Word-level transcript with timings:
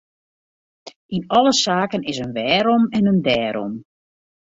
Yn 1.15 1.23
alle 1.37 1.53
saken 1.63 2.03
is 2.11 2.19
in 2.25 2.35
wêrom 2.37 2.83
en 2.97 3.09
in 3.11 3.19
dêrom. 3.27 3.73